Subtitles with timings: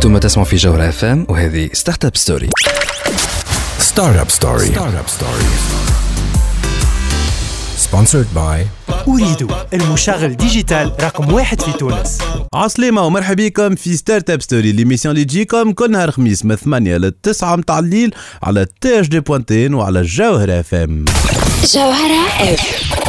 [0.00, 2.48] أنتم تسمعوا في جوهرة FM وهذه Startup Story
[3.78, 5.44] Startup Story Startup Story
[7.76, 8.66] sponsored by
[9.08, 12.18] Ooredoo المشغل digital رقم واحد في تونس.
[12.54, 17.10] عسلامة ومرحبا بكم في Startup Story l'émission اللي تجيكم كل نهار خميس من 8 ل
[17.22, 21.04] 9 متاع الليل على THD point tn وعلى الجوهرة FM
[21.74, 22.99] جوهرة FM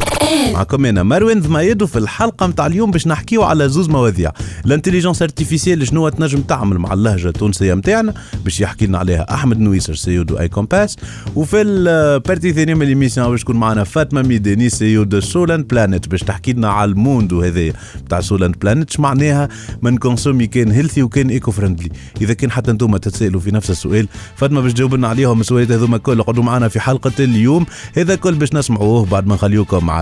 [0.54, 1.04] معكم أنا.
[1.04, 4.32] مروان ضمايد وفي الحلقة نتاع اليوم باش نحكيو على زوز مواضيع.
[4.66, 8.14] ال intelligence artificielle شنو تنجم تعمل مع اللهجة التونسية نتاعنا
[8.44, 10.96] باش يحكي لنا عليها أحمد نويسر CEO de iCompass.
[11.36, 16.08] وفي ال partie الثانية من l'émission باش تكون معنا فاطمة ميداني CEO de سولان بلانيت
[16.08, 17.74] باش تحكي لنا على ال monde وهذايا
[18.10, 19.50] تاع سولان بلانيت معناها؟
[19.82, 21.90] ما ن consommi كان healthy وكان eco-friendly
[22.22, 25.96] إذا كان حتى أنتم تتسالوا في نفس السؤال فاطمة باش تجاوب لنا عليهم السؤالات هذوما
[25.96, 27.66] الكل قعدوا معنا في حلقة اليوم.
[27.98, 30.02] هذا كل باش نسمعوه بعد ما نخليوكم مع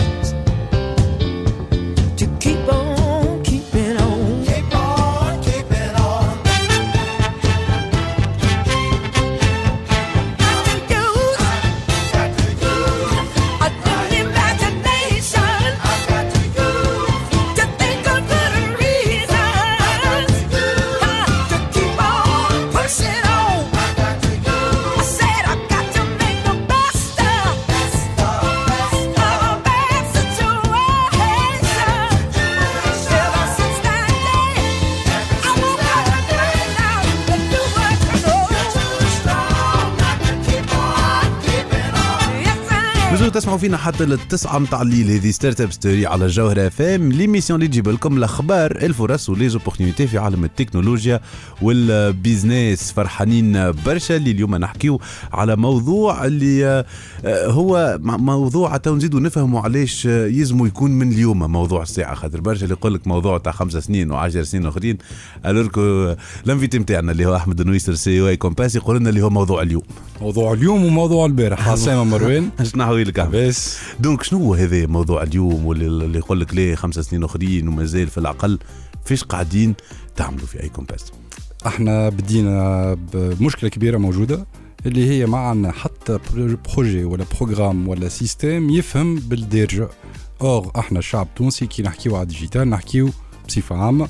[43.51, 45.09] تسمعوا فينا حتى للتسعة متاع الليل.
[45.11, 50.07] هذه Startup Story على الجوهرة FM l'émission اللي تجيب لكم الأخبار الفرص و les opportunités
[50.07, 51.19] في عالم التكنولوجيا
[51.61, 54.99] وال business فرحانين برشا اللي اليوم نحكيو
[55.33, 56.65] على موضوع اللي
[57.25, 62.15] آه، هو موضوع تو نزيدوا نفهموا علاش يلزموا يكون من اليوم موضوع الساعة.
[62.15, 64.97] خاطر برشا اللي يقول لك موضوع تاع خمس سنين وعشر سنين آخرين
[65.45, 66.15] الوركو
[66.45, 69.83] ال invité نتاعنا اللي هو أحمد النويسر CEO iCompass يقول لنا اللي هو موضوع اليوم.
[70.21, 71.69] موضوع اليوم وموضوع البارح.
[71.69, 72.49] عسلامة مروان.
[72.59, 76.75] اش نحوالك أحمد؟ بس donc شنو هو هذا موضوع اليوم واللي اللي يقول لك ليه
[76.75, 78.59] خمس سنين أخرين ومازال في العقل
[79.05, 79.75] فيش قاعدين
[80.15, 81.11] تعملوا في iCompass؟
[81.67, 84.45] إحنا بدينا بمشكلة كبيرة موجودة
[84.85, 86.19] اللي هي ما عندنا حتى
[86.75, 89.89] projet ولا programme ولا système يفهم بالدارجة
[90.41, 93.09] or إحنا الشعب التونسي كي نحكيو على ال digital نحكيو
[93.47, 94.07] بصفة عامة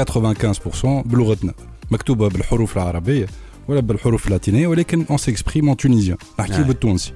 [0.00, 1.54] 95% بلغتنا
[1.90, 3.26] مكتوبة بالحروف العربية
[3.68, 6.66] ولا بالحروف اللاتينية ولكن on s'exprime en tunisien نحكيو نعم.
[6.66, 7.12] بالتونسي.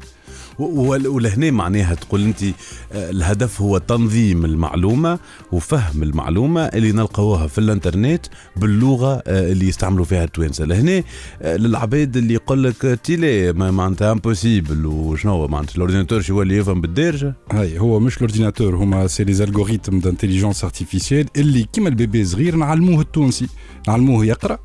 [0.59, 5.19] ولهنا معناها تقول أنت آه، الهدف هو تنظيم المعلومة
[5.53, 8.27] وفهم المعلومة اللي نلقاوها في الإنترنت
[8.57, 10.65] باللغة آه، اللي يستعملوا فيها التوانسة.
[10.65, 11.03] لهنا
[11.43, 16.81] آه، للعباد اللي يقول لك تيلي معناتها impossible وشنو معناتها؟ ال ordinateur شو اللي يفهم
[16.81, 21.96] بالدارجة؟ هاي هو مش ال ordinateur هما c'est les algorithmes d'intelligence artificielle اللي كيما ال
[21.96, 23.47] bébé صغير نعلموه التونسي.
[23.89, 24.59] نعلموه يقرأ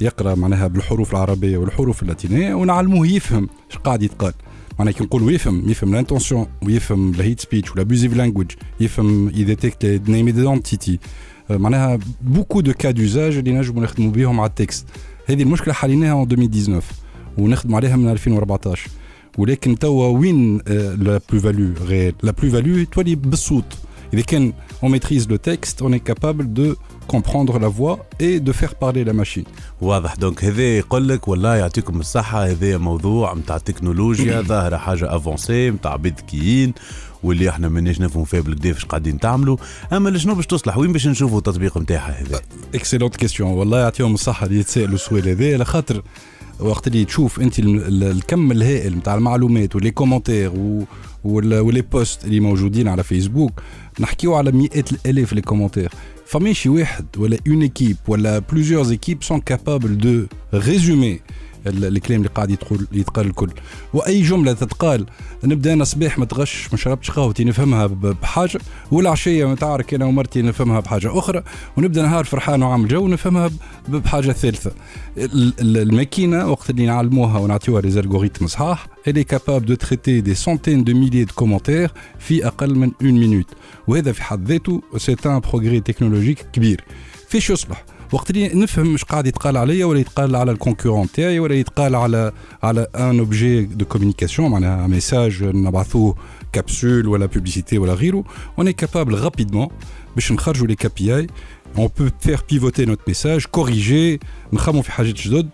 [0.00, 4.32] يقرأ معناها بالحروف العربية والحروف اللاتينية ونعلموه يفهم اش قاعد يتقال.
[4.80, 8.50] معناها كي نقولوا يفهم يفهم ال intention ويفهم ال hate speech وال abusive language
[8.80, 10.98] يفهم يديتكت named entity
[11.50, 14.86] معناها beaucoup de cas d'usage اللي نجموا نخدموا بهم على ال texte
[15.26, 16.82] هذه المشكلة حليناها en 2019
[17.38, 18.90] ونخدموا عليها من 2014
[19.38, 23.78] ولكن توا وين la plus-value غير la plus-value تولي بالصوت
[24.14, 24.52] اذا كان
[24.84, 26.76] on maîtrise le texte on est capable de
[27.12, 29.44] comprendre la voix et de faire parler la machine.
[29.80, 30.14] واضح.
[30.14, 35.92] donc هذا يقول لك والله يعطيكم الصحة هذا موضوع نتاع التكنولوجيا ظاهرة حاجة avancée نتاع
[35.92, 36.72] عباد ذكيين
[37.22, 39.56] واللي إحنا ماناش نفهموا فيها بالكدا فاش قاعدين تعملوا.
[39.92, 42.40] أما لشنو باش تصلح وين باش نشوفوا التطبيق نتاعها هذا؟
[42.74, 46.02] excellente question والله يعطيهم الصحة اللي يتسألوا السؤال هذا على خاطر
[46.60, 50.84] وقت اللي تشوف أنت ال- ال- الكم الهائل نتاع المعلومات و les commentaires و-
[51.24, 53.60] وال- و les posts اللي موجودين على فيسبوك
[54.00, 55.92] نحكيو على مئات الالاف les commentaires
[56.26, 61.20] فماشي شي واحد ولا une équipe ولا plusieurs équipes sont capables de résumer ال-
[61.66, 63.50] الكلام اللي قاعد يتقول يتقال الكل.
[63.94, 65.06] وأي جملة تتقال
[65.44, 68.60] نبدأ أنا صباح ما تغش ما شربتش قهوتي نفهمها بحاجة
[68.90, 71.42] والعشيه ما تعرك أنا ومرتي نفهمها بحاجة أخرى
[71.76, 73.50] ونبدأ نهار فرحان وعامل جو نفهمها
[73.88, 74.72] بحاجة ثالثة.
[75.16, 80.34] ال- ال- الماكينة وقت اللي نعلموها ونعطيوها les algorithmes صحاح est capable de traiter des
[80.34, 83.46] centaines de milliers de commentaires في أقل من 1 minute
[83.86, 86.84] وهذا في حد ذاته c'est un progrès technologique كبير.
[87.28, 91.38] فيش يصلح وقت اللي نفهم مش قاعد يتقال عليا ولا يتقال على ال concurrent تاعي
[91.38, 96.16] ولا يتقال على على un objet de communication معناها message نبعثوه
[96.58, 98.24] capsule ولا publicité ولا غيره.
[98.60, 99.70] Est capable rapidement
[100.14, 101.26] باش نخرجوا les KPI
[101.76, 104.18] on peut faire pivoter notre message corriger
[104.52, 105.48] نخموا في حاجات جدد.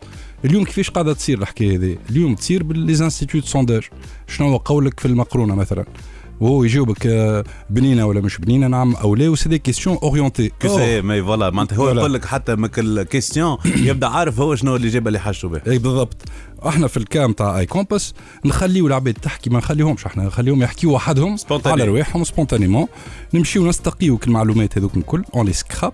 [0.44, 3.82] اليوم كيفاش قاعدة تصير الحكاية هذه؟ اليوم تصير ب les instituts sondage
[4.28, 5.84] شنو هو قولك في المقرونة مثلا؟
[6.40, 10.52] وهو يجاوبك آه، بنينة ولا مش بنينة نعم أو لا و c'est des questions orientées
[10.62, 11.88] que c'est mais voilà معناتها هو.
[11.88, 15.78] يقول لك حتى مك ال question يبدأ عارف هو شنو الاجابه اللي حاجته بها اي
[15.78, 16.16] بالضبط
[16.68, 21.36] إحنا في ال cas تاع iCompass نخليو العباد تحكي ما نخليهمش إحنا نخليهم يحكيو وحدهم.
[21.66, 22.86] على رواحهم spontanément
[23.34, 25.92] نمشيو نستقيو المعلومات هذوك الكل on les scrape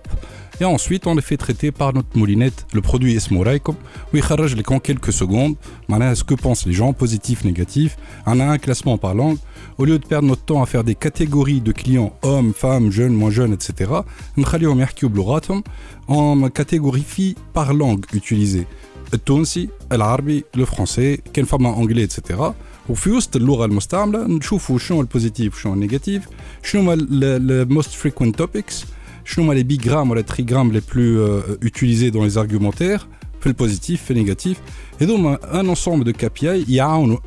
[0.60, 2.66] Et ensuite, on les fait traiter par notre moulinette.
[2.72, 3.74] Le produit est Raycom,
[4.12, 5.56] où il charge les en quelques secondes.
[5.88, 7.96] Ce que pensent les gens, positif, négatif.
[8.26, 9.38] On a un classement par langue.
[9.82, 13.14] Au lieu de perdre notre temps à faire des catégories de clients, hommes, femmes, jeunes,
[13.14, 13.90] moins jeunes, etc.,
[14.38, 15.62] نخليهم يحكيو بلغاتهم
[16.08, 18.66] on catégorise par langue utilisée.
[19.14, 22.54] التونسي العربي le français كان فما anglais et cetera
[22.88, 26.28] وفي وسط اللغة المستعمله نشوفوا شنو ال positif وشنو ال négatif
[26.62, 28.84] شنو هما ال most frequent topics
[29.24, 33.02] شنو هما les bigrammes ولا trigrammes les plus utilisés dans les argumentaires
[33.40, 34.60] في ال positif في ال négatif
[35.00, 37.18] هذوما un ensemble de KPI يعاونوا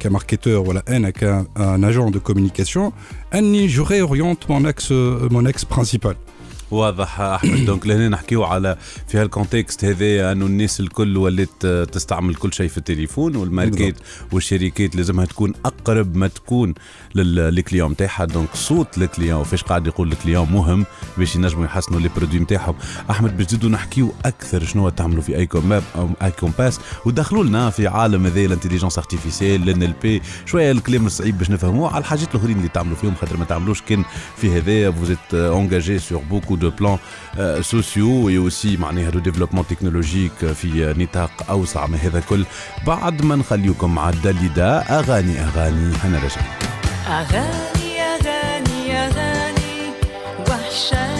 [0.00, 1.46] أنا ك marketeur ولا أنا ك une
[1.84, 2.92] agence de communication
[3.34, 6.16] اني je réoriente mon axe mon axe principal
[6.70, 7.64] واضح أحمد.
[7.64, 8.76] donc لهنا نحكيو على
[9.08, 13.94] في هال contexte هذا أنه الناس الكل ولات تستعمل كل شيء في التليفون والماركات
[14.32, 16.74] والشركات لازمها تكون أقرب ما تكون
[17.14, 18.24] لل client نتاعها.
[18.24, 20.86] donc صوت ال client وفاش قاعد يقول ال client مهم
[21.18, 22.74] باش ينجموا يحسنوا les produits نتاعهم.
[23.10, 28.26] أحمد باش نزيدوا نحكيو أكثر شنو تعملوا في iCom أو iCompass ودخلوا لنا في عالم
[28.26, 30.22] هذا ال intelligence artificielle ال NLP.
[30.46, 34.04] شوية الكلام الصعيب باش نفهموه على الحاجات الأخرين اللي تعملوا فيهم خاطر ما تعملوش كان
[34.36, 34.90] في هذا.
[34.90, 36.98] vous êtes engagés sur beaucoup de plans
[37.62, 42.44] sociaux et aussi معناها de développement technologique في نطاق أوسع من هذا كل
[42.86, 46.42] بعد ما نخليكم مع الداليدا أغاني أغاني هنا رجع.
[47.08, 49.92] أغاني أغاني أغاني
[50.48, 51.19] وحشاني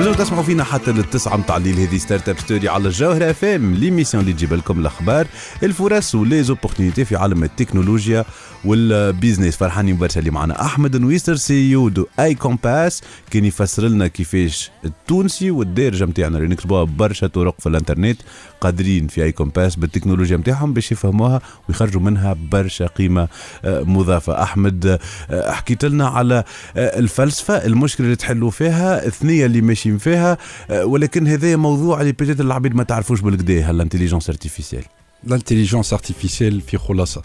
[0.00, 4.22] لازم تسمعوا فينا حتى للتسعة متاع الليل هذه Startup Story على الجوهرة اف ام l'émission
[4.22, 5.26] اللي تجيب لكم الأخبار
[5.62, 8.24] الفرص و les opportunités في عالم التكنولوجيا.
[8.64, 10.64] وال business فرحانين برشا اللي معنا.
[10.64, 13.02] أحمد نويستر CEO de iCompass.
[13.30, 18.20] كان يفسر لنا كيفاش التونسي والدارجة نتاعنا اللي نكتبوها برشا طرق في الإنترنت
[18.60, 23.28] قادرين في iCompass بالتكنولوجيا نتاعهم باش يفهموها ويخرجوا منها برشا قيمة
[23.64, 24.42] آه، مضافة.
[24.42, 24.98] أحمد
[25.30, 26.44] آه، حكيت لنا على
[26.76, 30.38] آه، الفلسفة المشكلة اللي تحلوا فيها الثنية اللي ماشيين فيها
[30.70, 34.82] ولكن هذا موضوع اللي بيجيت العبيد ما تعرفوش بالكدا هال intelligence artificielle
[35.26, 37.22] ال intelligence artificielle في خلاصة.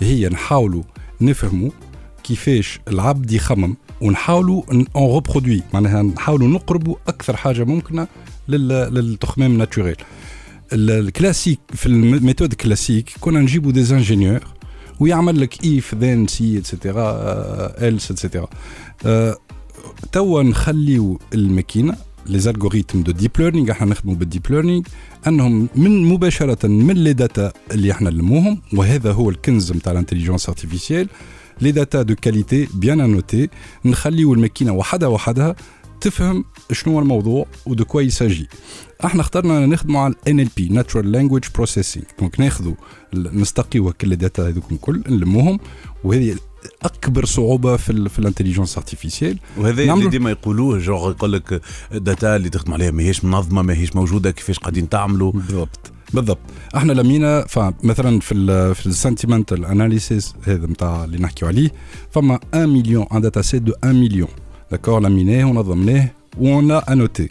[0.00, 0.82] هي نحاولوا
[1.20, 1.70] نفهموا
[2.24, 8.08] كيفاش العبد يخمم ونحاولوا on reproduit معناها نحاولوا نقربوا أكثر حاجة ممكنة
[8.48, 9.96] لل- للتخمام naturel
[10.72, 14.40] ال- الكلاسيك في ال méthode ال classique كنا نجيبوا des ingénieurs
[15.00, 17.12] ويعمل لك if then si et cetera
[17.88, 18.48] else et cetera
[20.12, 21.96] توا نخليو الماكينة
[22.26, 24.82] les algorithmes de deep learning إحنا نخدموا بال deep learning
[25.26, 30.48] انهم من مباشرة من les data اللي إحنا نلموهم وهذا هو الكنز نتاع ال intelligence
[30.48, 31.08] artificielle
[31.60, 33.48] les data de qualité bien annotées
[33.84, 35.56] نخليو الماكينة وحدها وحدها
[36.00, 38.48] تفهم شنو هو الموضوع و de quoi il s'agit
[39.04, 42.20] إحنا اخترنا نخدموا على ال NLP Natural Language Processing.
[42.20, 42.74] donc ناخذوا
[43.14, 45.58] نستقيوا كل ال data هذوك الكل نلموهم
[46.04, 46.36] وهذه
[46.82, 51.60] أكبر صعوبة في في ال intelligence artificielle وهذا اللي نعملوا- ديما يقولوه جوغ يقول لك
[51.94, 55.32] ال data اللي تخدم عليها ماهيش منظمة ماهيش موجودة كيفاش قاعدين تعملوا.
[55.32, 55.90] بالضبط.
[56.12, 56.38] بالضبط.
[56.76, 61.70] إحنا لمينا فمثلا في في ال sentimental analysis هذا نتاع اللي نحكيو عليه
[62.10, 64.28] فما 1 مليون un dataset de 1 مليون
[64.70, 67.28] d'accord لميناه ونظمناه ونا annoté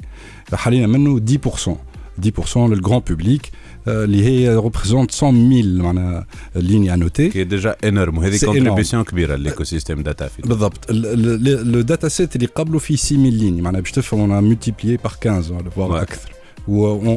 [0.53, 1.77] حاليا منه 10%
[2.19, 3.51] 10% لل grand public
[3.87, 9.35] اللي هي représente 100 معناها lignes annotées qui est déjà énorme وهذه C'est contribution كبيره
[9.35, 14.21] لل écosystème data في بالضبط le dataset اللي قبله فيه 6000 lignes معناها باش تفهم
[14.31, 15.73] on a multiplié par 15 ولا Ouais.
[15.73, 16.29] voire أكثر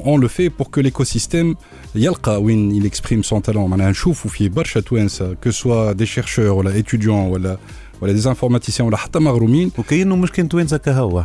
[0.05, 1.55] on le fait pour que l'écosystème
[1.95, 3.57] يلقى وين il exprime son talent.
[3.59, 7.57] معناها نشوفوا في برشا توانسه que soit des chercheurs ولا étudiants ولا
[8.01, 9.71] ولا des informaticiens ولا حتى مغرومين.
[9.79, 11.23] وكاينه مش كان توانسه كهوا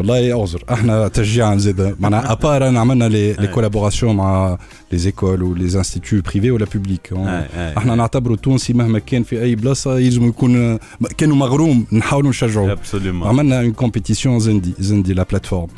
[0.00, 4.58] والله اعذر أحنا تشجيعا زاد معناها à part أنا عملنا les les collaborations مع
[4.92, 7.12] les écoles و les instituts privés ولا publics
[7.56, 10.78] أحنا نعتبروا التونسي مهما كان في أي بلاصة يلزم يكون
[11.18, 15.68] كانوا مغروم نحاولوا نشجعوه absolument عملنا une compétition Zindi Zindi la plateforme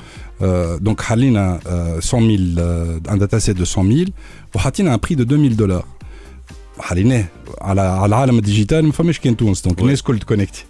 [0.78, 1.60] donc حلينا
[2.14, 2.14] 100000
[3.10, 4.08] un dataset de 100000
[4.54, 5.84] وحطينا un prix de 2000 دولار
[6.82, 7.24] حليناه
[7.60, 10.64] على على العالم ال digital ما فماش كان تونس donc الناس الكل تكونكتي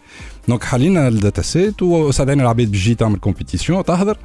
[0.49, 4.17] donc حلينا ال dataset وساعدنا العباد باش تجي تعمل compétition تحضر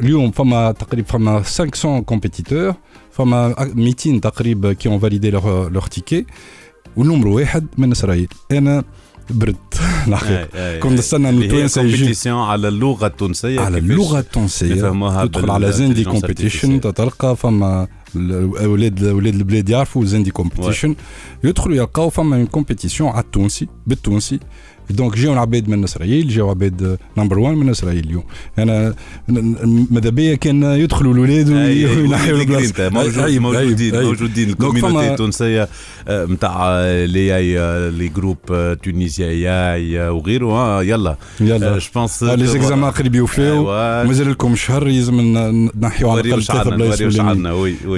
[0.00, 2.74] اليوم فما تقريبا فما 500 compétiteurs
[3.12, 6.26] فما 200 تقريبا qui ont validé leur leur ticket
[6.96, 8.28] والنمر واحد من إسرائيل.
[8.52, 8.84] أنا
[9.30, 9.56] برد
[10.08, 10.78] الحقيقة.
[10.78, 12.30] كنا نستنى انه التوانسه يجي.
[12.30, 15.24] على اللغة التونسية على اللغة التونسية.
[15.24, 16.92] تدخل على Zindi compétition artificielle.
[16.92, 17.88] تلقى فما
[18.60, 20.94] أولاد أولاد البلاد يعرفوا Zindi compétition
[21.44, 24.40] يدخلوا يلقاو فما une compétition على التونسي بالتونسي.
[24.90, 28.22] donc جاو عباد من اسرائيل جاو عباد number 1 من اسرائيل اليوم
[28.58, 28.94] أنا
[29.90, 32.88] ماذا بيا كان يدخلوا الاولاد وينحيوا البلاصة.
[32.88, 33.42] موجودين.
[33.42, 35.68] موجودين donc ال community التونسية
[36.10, 38.38] نتاع les AI les groupes
[38.82, 41.16] Tunisia AI وغيره ها يلا.
[41.40, 41.78] يلا.
[41.78, 43.64] je pense les examens قريب يوفيو
[44.04, 45.20] مازال لكم شهر لازم
[45.80, 47.00] نحيوا على الأقل ثلاثة بلايص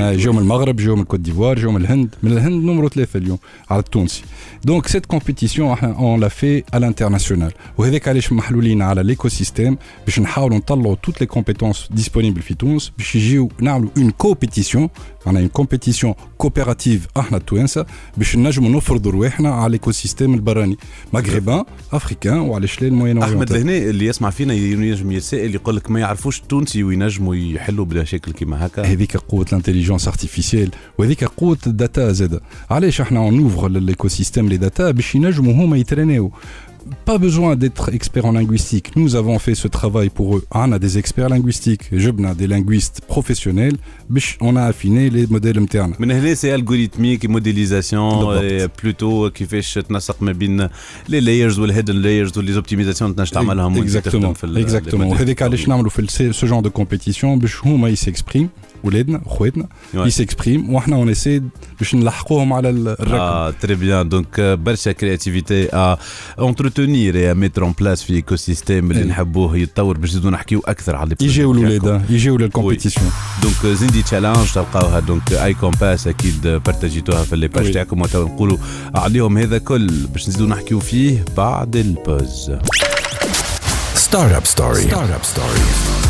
[0.00, 2.14] آه، جو من المغرب جو من كوت ديفوار جو من الهند.
[2.22, 3.38] من الهند نمرو ثلاثة اليوم
[3.70, 4.22] على التونسي.
[4.64, 10.56] donc cette compétition إحنا on l'a fait على وهذاك علاش محلولين على l'écosystème باش نحاولوا
[10.56, 14.88] نطلعوا toutes les compétences disponibles في تونس باش يجيو نعملوا une compétition
[15.26, 20.76] معناها une compétition coopérative إحنا التوانسه باش نجموا نفرضوا رواحنا على l'écosystème البراني
[21.12, 26.00] maghrébin africain وعلاش لا الموين احمد لهنا اللي يسمع فينا ينجم يتسائل يقول لك ما
[26.00, 31.76] يعرفوش التونسي وينجموا يحلوا بمشاكل كيما هكا هذيك قوه ال intelligence artificielle وهذيك قوه ال
[31.76, 36.32] data زاد علاش إحنا on offre l'écosystème les data باش ينجموا هما يترينيو
[37.04, 38.86] pas besoin d'être expert en linguistique.
[38.96, 40.42] Nous avons fait ce travail pour eux.
[40.62, 43.76] On a des experts linguistiques, جبنا des linguistes professionnels,
[44.10, 45.94] باش on a affiné les modèles internes.
[46.00, 48.70] من هنا c'est algorithmique modélisation بالضبط.
[48.82, 50.68] plutôt كيفاش تنسق ما بين
[51.08, 54.58] les layers وال hidden layers و les optimisations تنجم تعملهم وانت تخدم exactement في ال-
[54.58, 55.16] exactement
[55.52, 55.66] الموديل.
[58.84, 59.96] ولادنا خواتنا Ouais.
[59.96, 61.42] يسكسبريم وإحنا on essaie
[61.78, 64.10] باش نلحقوهم على ال- الرقم très bien.
[64.14, 65.98] Donc, euh, برشا créativité à
[66.38, 69.08] entretenir et à mettre en place في écosystème اللي إيه.
[69.08, 73.10] نحبوه يتطور باش نزيدو نحكيو أكثر على يجيو الاولاد يجيو لل compétition
[73.42, 77.72] donc Zindi challenge تلقاوها donc iCompass أكيد بارتاجيتوها في les pages.
[77.72, 78.58] تاعكم وتوا نقولوا
[78.94, 82.52] عليهم هذا كل باش نزيدو نحكيو فيه بعد البوز
[84.10, 84.82] Startup Story.
[84.90, 86.09] Startup Story.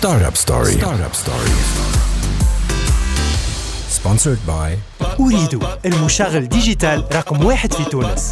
[0.00, 0.72] Startup Story.
[0.72, 1.52] Startup Story.
[3.88, 4.76] Sponsored by
[5.20, 8.30] أريد المشغل ديجيتال رقم واحد في تونس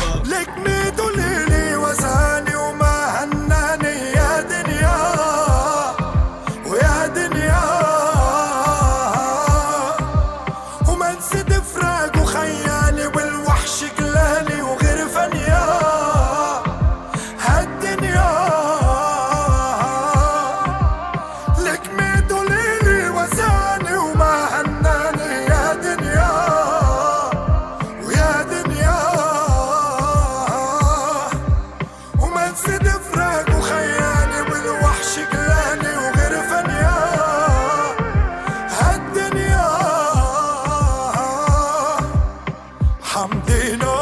[43.24, 43.93] i'm something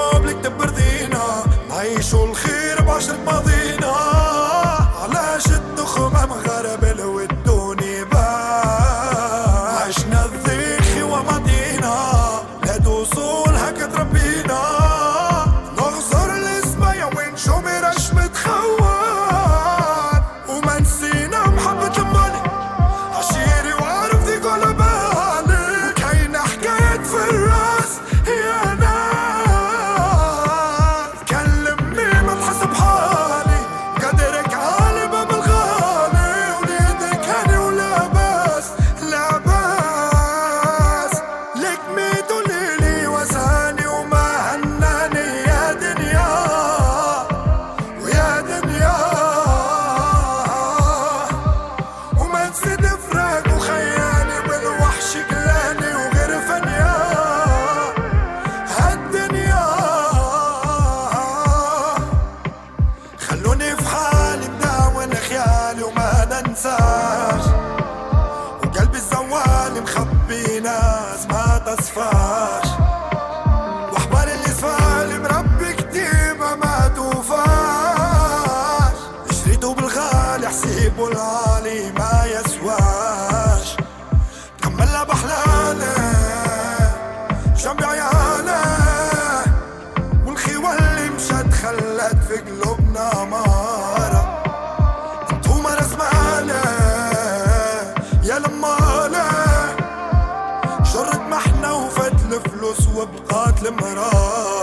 [103.61, 104.60] وبقات المرارة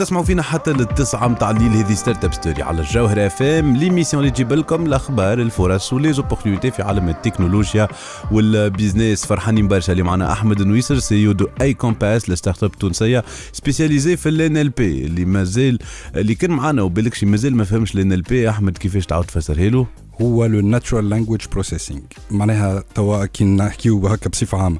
[0.00, 1.72] تسمعوا فينا حتى للتسعة متاع الليل.
[1.72, 6.70] هذه Startup Story على الجوهرة FM l'émission اللي تجيب لكم الأخبار الفرص و les opportunités
[6.70, 7.88] في عالم التكنولوجيا
[8.32, 14.16] وال business فرحانين برشا اللي معنا أحمد نويسر CEO de iCompass ال startup التونسيه spécialisée
[14.16, 15.78] في ال NLP اللي مازال
[16.16, 19.86] اللي كان معنا وبالك شي مازال ما فهمش ال NLP أحمد كيفاش تعاود تفسرها له
[20.22, 24.78] هو le natural language processing معناها توا كي نحكيو هكا بصفة عامة.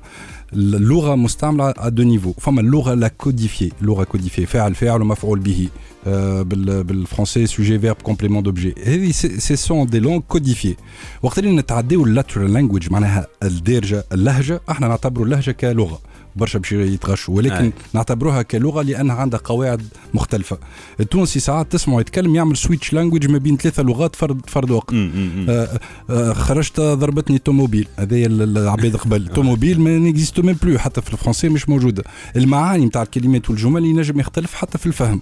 [0.52, 5.68] اللغة مستعمله à deux niveaux فما اللغة la codifiée لغه codifiée فاعل فاعل ومفعول به
[6.06, 10.74] آه، بال بالفرنسي sujet verbe complément d'objet هذه ce sont des langues codifiées
[11.22, 16.00] وقت اللي نتعداو ال natural language معناها الدارجه اللهجه إحنا نعتبروا اللهجه كلغه
[16.36, 17.72] برشا باش يتغشوا ولكن أي.
[17.94, 19.82] نعتبروها كلغة لأنها عندها قواعد
[20.14, 20.58] مختلفة.
[21.00, 24.94] التونسي ساعات تسمعه يتكلم يعمل switch language ما بين ثلاثة لغات فرد فرد وقت.
[24.94, 29.28] آه، آه، خرجت ضربتني توموبيل ال- العباد قبل.
[29.28, 32.04] توموبيل ما n'existe même plus حتى في الفرنسي مش موجودة.
[32.36, 35.20] المعاني نتاع الكلمات والجمل ينجم يختلف حتى في الفهم.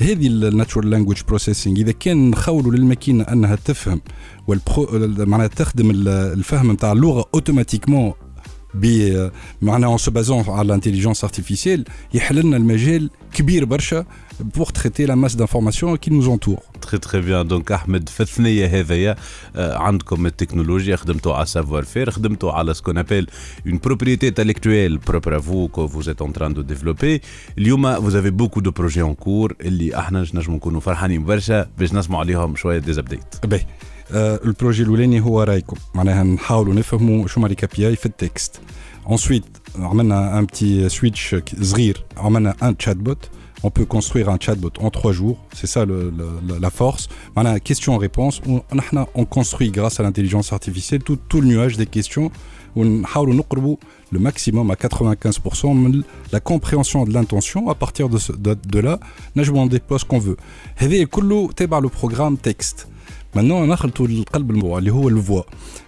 [0.00, 4.00] هذه ال natural language processing إذا كان نخولوا للماكينة أنها تفهم
[4.46, 4.88] والبرو
[5.26, 8.12] معناها تخدم ال- الفهم نتاع اللغة automatiquement
[9.62, 11.84] معناها en se basant على ال intelligence artificielle
[12.14, 14.04] يحل لنا المجال كبير برشا
[14.40, 18.66] pour traiter la masse d'informations qui nous entoure très très bien donc احمد في الثنية
[18.66, 19.16] هذايا
[19.56, 23.30] آه، عندكم التكنولوجيا خدمتوا على savoir-faire خدمتوا على ce qu'on appelle
[23.66, 27.20] une propriété intellectuelle propre à vous que vous êtes en train de développer.
[27.58, 31.68] اليوم vous avez beaucoup de projets en cours اللي أحنا باش نجموا نكونوا فرحانين برشا
[31.78, 37.27] باش نسمعوا عليهم شوية des updates باهي آه البروجي الاولاني هو رايكم معناها نحاولوا نفهموا
[37.27, 38.59] شو هما لي كي بي اي في التكست
[39.11, 39.43] انسويت
[39.79, 43.29] عملنا ان بتي سويتش صغير عملنا ان تشات بوت
[43.63, 47.03] On peut construire un chatbot en trois jours, c'est ça le, le- la force.
[47.35, 48.35] Voilà, question-réponse.
[48.51, 52.31] On, on- on construit grâce à l'intelligence artificielle tout, tout le nuage des questions.
[52.75, 53.77] ونحاولوا نقربوا
[54.15, 57.69] le maximum à 95% من la compréhension de l'intention.
[57.69, 58.99] À partir de, ce, de, de là,
[59.35, 60.37] نجموا on déploie ce qu'on veut.
[60.75, 62.87] هذا كله تبع le programme texte.
[63.36, 65.42] Maintenant نخلطوا القلب الموضوع اللي هو الفوا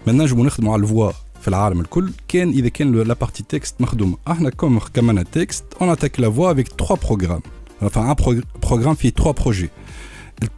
[0.07, 2.11] maintenant نجموا نخدموا على الفوا في العالم الكل.
[2.29, 4.17] كان إذا كان لا بارتي تكست مخدومة.
[4.29, 7.41] أحنا كوم كمان تكست اون اتاك لا فوا افيك 3 بروغرام
[7.83, 9.69] enfin un progr- programme فيه 3 projets.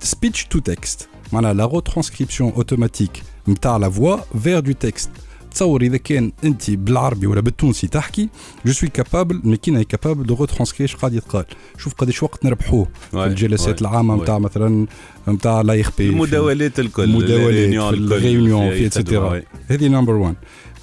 [0.05, 1.05] Speech to text.
[1.33, 5.09] معناها la retranscription automatique نتاع la voix vers du texte.
[5.51, 8.29] تصور إذا كان أنت بالعربي ولا بالتونسي تحكي
[8.67, 11.45] je suis capable machine capable de retranscrire قاعد يتقال
[11.79, 14.23] شوف قداش وقت نربحوه في الجلسات العامة.
[14.23, 14.87] نتاع مثلا
[15.29, 20.35] نتاع l'ARP المداولات الكل المداولات في ال réunions في et cetera هذه number 1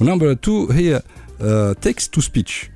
[0.02, 1.02] ونمبر 2 هي
[1.82, 2.70] Text to speech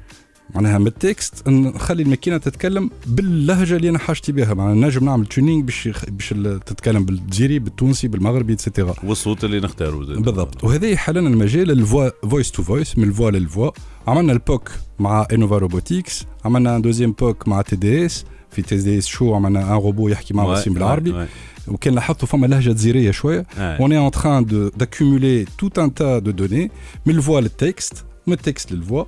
[0.55, 4.53] معناها من ال texte نخلي ال machine تتكلم باللهجة اللي أنا حاجتي بها.
[4.53, 6.29] معناها نجم نعمل training باش باش
[6.65, 10.17] تتكلم بالجزيري بالتونسي بالمغربي et cetera والصوت اللي نختاروا زاد.
[10.17, 10.63] بالضبط.
[10.63, 13.71] وهذا يحل لنا المجال ال voix voice to voice من الفوا للفوا
[14.07, 18.61] عملنا ال POC مع Enova Robotics عملنا un deuxième POC مع تي دي اس في
[18.61, 21.27] تي دي اس شو عملنا؟ un robot يحكي مع وسيم بالعربي.
[21.67, 23.45] وكان لاحظتوا فما لهجة جزيرية شوية.
[23.79, 26.69] On est en train de- d'accumuler tout un tas de données.
[27.05, 29.03] من ال voix لل texte من ال texte لل voix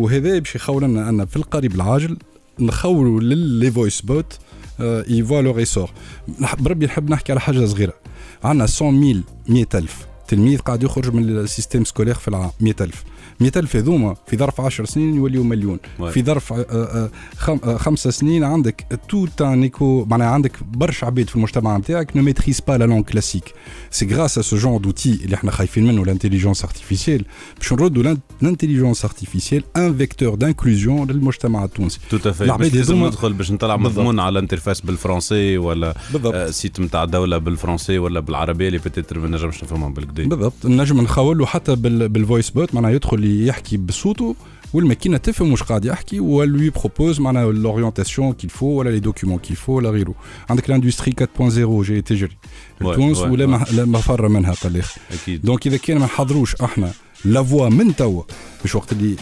[0.00, 2.18] وهذا باش يخول لنا أن في القريب العاجل
[2.58, 4.38] نخولوا لل les voicebots
[5.08, 5.90] يفوا le ressort.
[6.58, 7.94] بربي نحب نحكي على حاجة صغيرة.
[8.44, 13.04] عندنا 100 000 100000 تلميذ قاعد يخرج من ال système scolaire في العام 100000
[13.40, 15.78] 100000 هذوما في ظرف 10 سنين يوليو مليون.
[16.00, 16.04] Ouais.
[16.04, 17.10] في ظرف آه، آه،
[17.48, 22.22] آه، خمس سنين عندك tout un écho معناها عندك برشا عباد في المجتمع نتاعك ne
[22.22, 23.44] maîtrise pas la langue classique
[23.90, 27.24] c'est grâce à ce genre d'outils اللي إحنا خايفين منه ال intelligence artificielle
[27.58, 32.00] باش نردوا ال intelligence artificielle un vecteur d'inclusion للمجتمع التونسي.
[32.10, 33.76] tout à fait العباد لازم ندخل باش نطلع.
[33.76, 36.50] مضمون على ال interface بالفرنسي ولا بالضبط.
[36.50, 40.66] site نتاع الدولة بالفرنسي ولا بالعربية اللي peut-être ما نجمش نفهمهم بالكدا بالضبط.
[40.66, 44.36] نجم نخول له حتى بال بال voicebot معناها يدخل يحكي بصوته
[44.72, 49.00] وال machine تفهم واش قاعد يحكي و lui propose معناها l'orientation qu'il faut ولا les
[49.00, 50.14] documents qu'il faut ولا غيره.
[50.50, 52.36] عندك ال industrie 4.0 جاي تجري
[52.80, 53.46] تونس ولا.
[53.46, 54.82] ما مفر منها لي.
[55.12, 55.42] أكيد.
[55.42, 56.92] donc إذا كان ما نحضروش إحنا
[57.24, 58.22] la voix من توا.
[58.62, 59.16] باش وقت اللي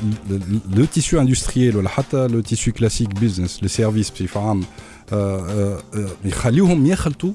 [0.75, 4.65] le tissu industriel ولا حتى le tissu classique business le service بصفة عامة
[5.13, 7.33] آه، آه، آه، يخليوهم يخلطوا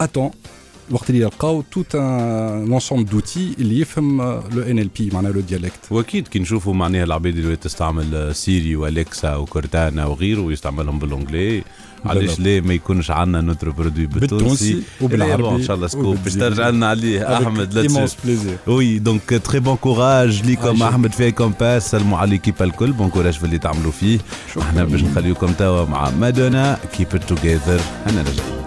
[0.00, 0.30] اتون
[0.92, 6.28] وقت اللي يلقاو tout un ensemble d'outils اللي يفهم le NLP معناها le dialecte وأكيد
[6.28, 11.62] كي نشوفوا معناها العباد اللي تستعمل Siri و Alexa و Cortana وغيره ويستعملهم بالانجلي
[12.06, 12.40] علاش.
[12.40, 16.34] ليه ما يكونش عندنا notre produit بالتونسي؟ بالتونسي وبالعربي إن شاء الله scoop باش.
[16.34, 17.36] ترجع لنا عليه.
[17.38, 20.82] أحمد immense plaisir oui donc très bon courage ليكم.
[20.82, 24.18] احمد في كومباس سلموا على l'équipe الكل bon courage في اللي تعملوا فيه.
[24.60, 28.62] إحنا باش نخليكم توا مع Madonna Keep It Together أنا راجعين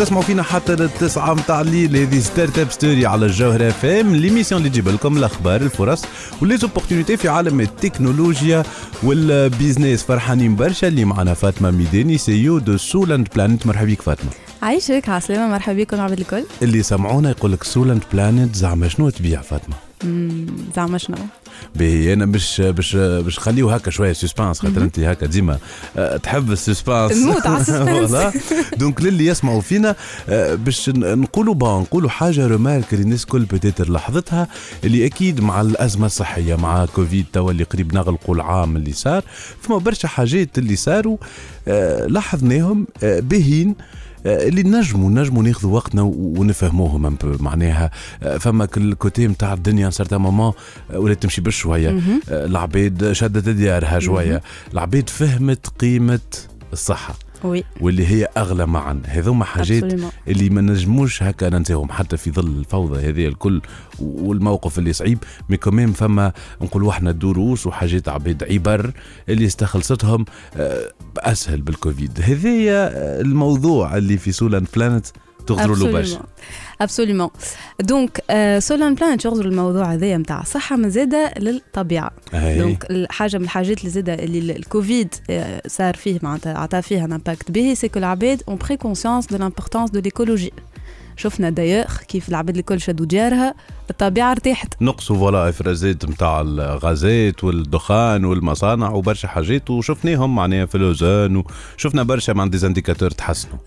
[0.00, 1.96] تسمعوا فينا حتى للتسعة متاع الليل.
[1.96, 6.04] هذه Startup Story على الجوهرة FM l'émission اللي تجيب لكم الأخبار الفرص
[6.42, 8.62] و les opportunités في عالم التكنولوجيا
[9.02, 14.30] وال business فرحانين برشا اللي معنا فاطمة ميداني CEO de سولاند بلانت مرحبا بك فاطمة.
[14.62, 16.44] عايشك عسلامة مرحبا بكم عبد الكل.
[16.62, 19.89] اللي سمعونا يقول لك سولاند بلانت زعما شنو تبيع فاطمة؟ مم،
[20.76, 21.16] زعما شنو؟
[21.76, 25.58] باهي أنا باش باش باش نخليو هكا شوية suspense خاطر أنت هكا ديما
[25.96, 28.36] آه، تحب ال suspense نموت على ال suspense.
[28.80, 29.96] donc للي يسمعوا فينا
[30.28, 34.48] آه، باش نقولوا bon نقولوا حاجة remarque اللي الناس الكل peut-être لاحظتها
[34.84, 39.24] اللي أكيد مع الأزمة الصحية مع كوفيد توا اللي قريب نغلقوا العام اللي صار
[39.60, 41.16] فما برشا حاجات اللي صاروا
[41.68, 43.74] آه، لاحظناهم باهين.
[44.26, 47.90] اللي نجموا نجموا ناخذوا وقتنا ونفهموهم un peu معناها.
[48.22, 50.52] آه، فما كل côté نتاع الدنيا certains moments
[50.94, 51.88] ولا تمشي بشوية.
[51.90, 54.42] آه، العباد شدت ديارها شوية.
[54.72, 56.20] العباد فهمت قيمة
[56.72, 57.14] الصحة.
[57.44, 59.02] oui واللي هي أغلى معا.
[59.06, 60.28] هذوما حاجات Absolument.
[60.28, 61.90] اللي ما نجموش هكا ننساهم.
[61.92, 63.60] حتى في ظل الفوضى هذه الكل
[63.98, 65.18] والموقف اللي صعيب
[65.48, 68.92] mais كمان فما نقولوا إحنا دروس وحاجات عباد عبر
[69.28, 70.24] اللي استخلصتهم
[70.56, 72.20] آه، اسهل بالكوفيد.
[72.22, 75.06] هذايا الموضوع اللي في سولان بلانت
[75.46, 76.20] تغزروا له برشا
[76.80, 77.30] absolument
[77.80, 78.20] donc
[78.58, 82.10] سولان بلانت يغزر الموضوع هذايا نتاع الصحه من زاده للطبيعة.
[82.58, 87.04] donc الحاجة من الحاجات اللي زاده اللي ال- الكوفيد آه، صار فيه معناتها عطى فيها
[87.04, 90.52] un impact باهي c'est que العباد ont pris conscience de l'importance de l'écologie
[91.20, 93.54] شفنا دايوغ كيف العباد الكل شدوا ديارها.
[93.90, 94.74] الطبيعه ارتاحت.
[94.80, 101.44] نقصوا voilà افرازات نتاع الغازات والدخان والمصانع وبرشا حاجات وشفناهم معناها في الاوزون
[101.76, 103.58] وشفنا برشا مع des indicateurs تحسنوا.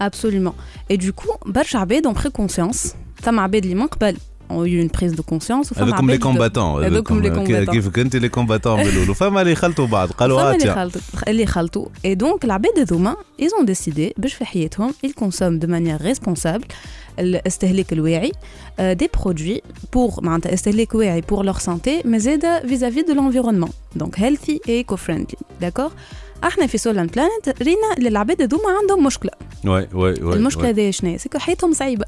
[0.93, 2.87] Et du coup, برشا عباد ont pris conscience.
[3.21, 4.17] ثم عباد اللي من قبل
[4.49, 5.77] ont eu une prise de conscience.
[5.77, 7.65] هذوكم les combattants هذوكم les combattants.
[7.65, 10.11] كيف كنت les combattants بالأولو فما اللي خلطوا بعض.
[10.11, 11.01] قالوا فما اللي خلطوا.
[11.27, 11.85] اللي خلطوا.
[12.05, 16.65] Donc العباد هذوما ils ont décidé باش في حياتهم ils consomment de manière responsable.
[17.19, 18.31] الاستهلاك الواعي
[18.79, 19.61] des produits
[19.95, 23.71] pour معناتها استهلاك واعي pour leur santé mais زاده vis-à-vis de l'environnement.
[23.99, 25.37] Donc healthy et eco-friendly.
[25.61, 25.91] D'accord
[26.43, 29.31] إحنا في سولان بلانت رينا اللي العباد هذوما عندهم مشكلة.
[29.65, 30.69] oui oui oui المشكلة.
[30.69, 32.05] هذه شنو c'est que حياتهم صعيبة.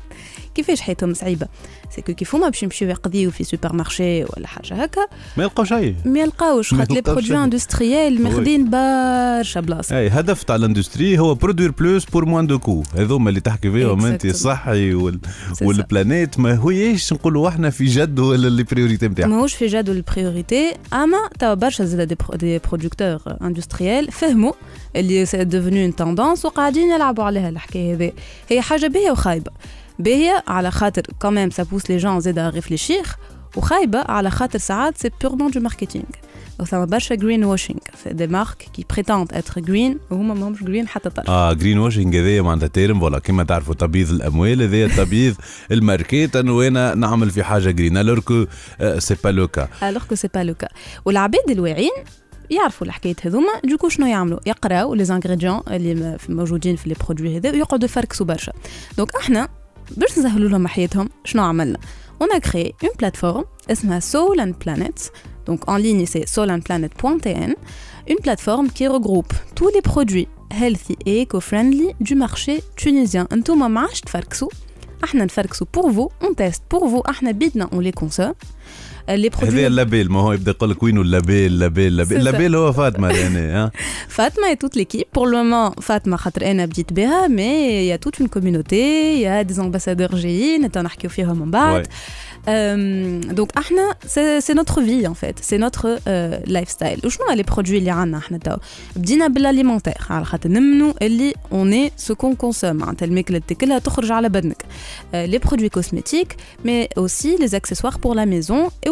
[0.55, 1.47] كيفاش حياتهم صعيبة؟
[1.95, 5.95] c'est que كيف هما باش يمشيو يقضيو في supermarché ولا حاجة هكا؟ ما يلقاو شيء
[6.05, 7.43] ما يلقاوش خاطر لي يلقاوش produits.
[7.43, 9.97] industriels ماخذين برشا بلاصة.
[9.99, 13.71] أي هدف تاع ال industrie هو produire plus pour moins de coût هذوما اللي تحكي
[13.71, 14.25] فيهم أنت.
[14.25, 15.19] الصحي وال...
[15.61, 20.03] وال planète ما هويش نقولوا إحنا في جدول les priorités نتاعنا ماهوش في جدول ال
[20.03, 24.53] priorités أما توا برشا زاد des, pro- des producteurs industriels فهموا
[24.95, 28.11] اللي c'est devenu une tendance وقاعدين يلعبوا عليها الحكاية هذه.
[28.49, 29.51] هي حاجة باهية وخايبة.
[29.99, 33.17] باهيه على خاطر commencent les gens زاده à réfléchir
[33.55, 36.05] وخايبة على خاطر ساعات c'est purement du marketing.
[36.59, 41.29] وثما برشا washing c'est des marques qui prétendent être green وهما ماهمش green حتى طرف.
[41.29, 45.35] آه greenwashing هذايا معناتها terme ولا كما تعرفوا تبييض الأموال هذايا تبييض
[45.71, 48.45] الماركات انه أنا نعمل في حاجة green alors que
[48.97, 50.73] c'est pas le cas alors que c'est pas le cas.
[51.05, 51.91] والعباد الواعيين
[52.49, 57.51] يعرفوا الحكاية هذوما donc شنو يعملوا؟ يقراو les ingrédients اللي موجودين في les produits هذا
[57.51, 58.51] ويقعدوا يفركسوا برشا.
[58.97, 59.49] donc إحنا
[59.96, 61.78] باش نسهلوا لهم حياتهم شنو عملنا
[62.22, 65.12] on a créé une plateforme اسمها Soul and Planet
[65.50, 67.54] donc en ligne c'est soulandplanet.tn
[68.10, 70.28] une plateforme qui regroupe tous les produits
[70.60, 74.48] healthy et eco-friendly du marché tunisien انتوما ما عادش تفركسوا
[75.04, 78.34] احنا نفركسوا pour vous on teste pour vous احنا بيدنا on les consomme
[79.09, 81.87] Les produits هذايا ال label ما هو يبدا يقول لك وينو ال label ال label
[81.87, 82.27] ال label C'est ça.
[82.27, 83.71] ال label هو فاطمه يعني ها
[84.17, 85.07] Fatma et toute l'équipe.
[85.17, 89.13] Pour le moment, Fatma خاطر أنا بديت بها mais il y a toute une communauté,
[89.15, 91.85] il y a des ambassadeurs جايين نتا نحكيو فيهم من بعد.
[91.85, 91.89] Ouais.
[92.47, 97.05] Euh, donc إحنا c'est c'est notre vie en fait, c'est notre euh, lifestyle.
[97.05, 98.55] وشنو les produits اللي عندنا إحنا تو؟
[98.95, 103.47] بدينا بال alimentaire على خاطر نؤمنوا اللي on est ce qu'on consomme معناتها الماكله اللي
[103.47, 104.63] تاكلها تخرج على بدنك.
[105.13, 108.25] Euh, les produits cosmétiques mais aussi les accessoires pour la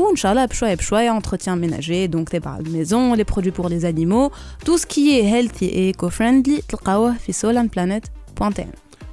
[0.04, 3.52] maison et وان شاء الله بشويه بشويه entretien ménager donc تبع ال maison les produits
[3.52, 4.32] pour les animaux
[4.66, 8.68] tout ce qui est healthy et eco-friendly تلقاوه في soulandplanet.tn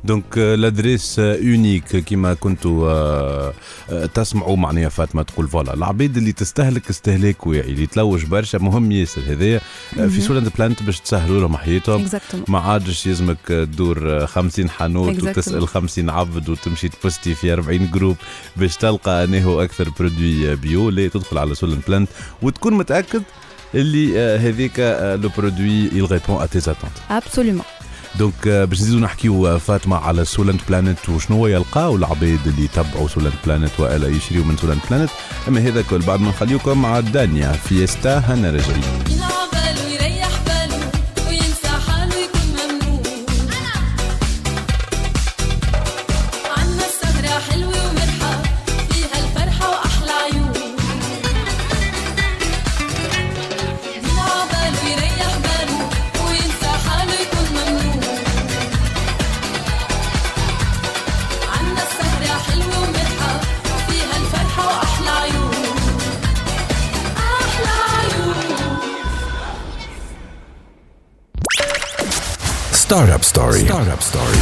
[0.04, 3.52] donc l'adresse unique كيما كنتوا
[4.06, 9.22] تسمعوا معناها فاطمه تقول voilà العبيد اللي تستهلك استهلاك واعي اللي تلوج برشا مهم ياسر
[9.28, 9.60] هذايا
[9.94, 12.08] في Soul and Planet باش تسهلوا لهم حياتهم
[12.48, 15.22] ما عادش يلزمك تدور 50 حانوت.
[15.22, 18.16] وتسال 50 عبد وتمشي تبوستي في 40 groupe
[18.56, 22.08] باش تلقى انه أكثر produit bio لا تدخل على Soul and Planet
[22.42, 23.22] وتكون متاكد
[23.74, 24.80] اللي هذيك
[25.22, 27.00] le produit il répond à tes attentes.
[27.10, 27.79] Absolument.
[28.18, 32.64] donc آه، باش نزيدو نحكيو آه، فاطمة على Soul and Planet وشنو يلقاو العباد اللي
[32.64, 35.10] يتبعوا Soul and Planet وألا يشريوا من Soul and Planet
[35.48, 38.80] أما هذا كل بعد ما نخليكم مع دانيا فيستا هنا رجعي.
[72.90, 73.60] Startup Story.
[73.60, 74.38] Startup Story.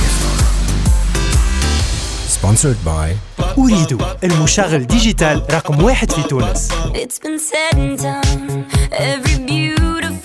[2.26, 3.16] Sponsored by
[3.58, 8.64] أريد المشغل ديجيتال رقم واحد في تونس It's been said and done.
[8.92, 10.17] Every beautiful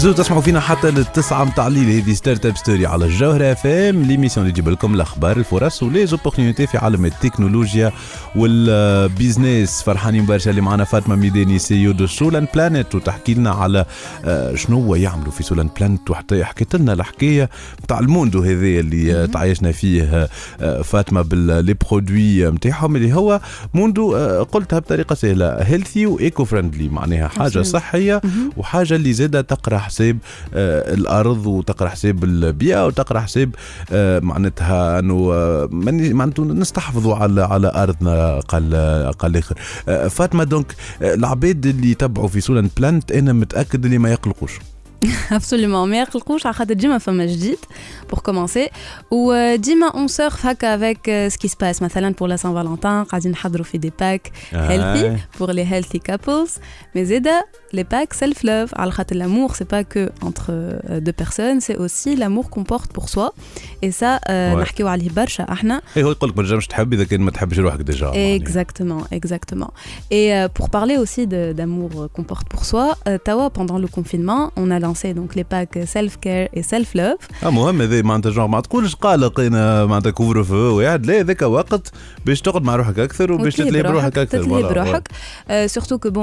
[0.00, 4.02] مازلتوا تسمعوا فينا حتى للتسعة متاع الليل هذه Startup Story على الجوهرة FM.
[4.02, 7.92] l'émission اللي تجيب لكم الأخبار الفرص و les opportunités في عالم التكنولوجيا
[8.36, 9.82] وال business.
[9.82, 13.84] فرحانين برشا اللي معنا فاطمة ميداني CEO de Soul and Planet وتحكي لنا على
[14.24, 17.50] آه، شنو هو يعملوا في Soul and Planet وحتى حكيت لنا الحكاية
[17.84, 20.28] نتاع الموندو هذا اللي تعايشنا فيه
[20.60, 23.40] آه، فاطمة بال les produits نتاعهم اللي هو
[23.74, 27.60] موندو آه، قلتها بطريقة سهلة healthy و eco-friendly معناها Absolutely.
[27.60, 28.20] صحية
[28.56, 30.18] وحاجة اللي زادة تقرا حساب
[30.54, 33.54] آه، الأرض وتقرأ حساب البيئة وتقرأ حساب
[33.92, 38.74] آه، معناتها إنه آه، معناتها نستحفظوا على على أرضنا قال
[39.18, 39.54] قال الآخر
[40.08, 44.52] فاطمة donc العباد اللي يتبعوا في Soul and Planet أنا متأكد اللي ما يقلقوش.
[45.31, 47.57] absolument ما يقلقوش على خاطر ديما فما جديد
[48.13, 48.69] pour commencer
[49.11, 53.31] وديما on surfe هكا avec euh, ce qui se passe مثلا pour la Saint-Valentin قاعدين
[53.31, 55.17] نحضروا في des packs healthy آه.
[55.39, 56.49] pour les healthy couples
[56.95, 57.41] mais زادا
[57.75, 61.77] les packs self love على خاطر l'amour c'est pas que entre euh, deux personnes c'est
[61.77, 63.33] aussi l'amour qu'on porte pour soi
[63.83, 64.61] et ça euh, Ouais.
[64.61, 67.59] نحكيو عليه برشا احنا ايه هو يقول لك ما تنجمش تحب اذا كان ما تحبش
[67.59, 68.37] روحك ديجا معناها.
[68.39, 69.69] Exactement, exactement.
[70.11, 73.77] Et euh, pour parler aussi de- d'amour euh, qu'on porte pour soi, euh, Tawa, pendant
[73.83, 77.44] le confinement, on a lancé donc les packs self care et self love.
[77.44, 81.42] آه مهم هذا معناتها جونغ ما تقولش قلق أنا معناتها كوفر فو واحد لا هذاك
[81.42, 81.92] وقت
[82.26, 85.08] باش تقعد مع روحك أكثر وباش تتلهي بروحك أكثر تتلهي بروحك.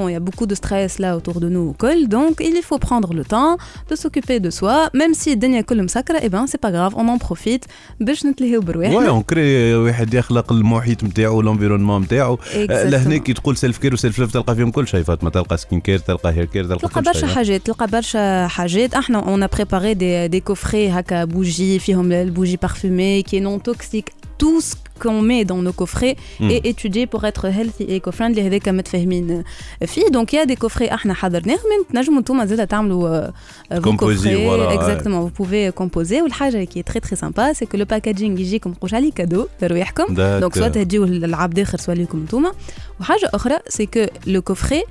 [0.08, 2.80] Il y a beaucoup de stress là autour de nous au col, donc il faut
[2.90, 3.54] prendre le temps
[3.90, 5.88] de s'occuper de soi, même si الدنيا كل
[6.24, 7.66] et ben c'est pas grave, on en profite
[8.00, 9.10] باش نتلهيو oui بروحنا.
[9.10, 14.20] اون crée واحد يخلق المحيط نتاعو l'environnement نتاعو لهنا كي تقول self care و self
[14.20, 17.02] love تلقى فيهم كل شيء فاطمة تلقى skin care تلقى hair care تلقى تلقى كل
[17.02, 22.13] برشا حاجات تلقى برشا حاجات احنا on a préparé des, des coffrets هكا بوجي فيهم
[22.13, 24.11] البوجي parfumée qui est non toxique
[24.43, 26.51] tout ce qu'on met dans nos coffrets Hmm.
[26.55, 29.43] est étudié pour être healthy et eco-friendly هذاك متفاهمين
[29.87, 33.31] فيه donc il y a des coffrets احنا حضرناهم من تنجموا انتم زاد تعملوا euh,
[33.75, 34.47] vos Composer, coffrets.
[34.47, 34.75] voilà, ouais.
[34.79, 38.71] exactement vous pouvez composer والحاجه qui est très très sympa c'est que le packaging يجيكم
[38.71, 40.05] نقولش عليه كادو لرواحكم
[40.41, 42.53] donc soit تهديوه للعبد اخر سواء ليكم انتوما
[43.01, 44.83] وحاجه اخرى سي كو لو كوفري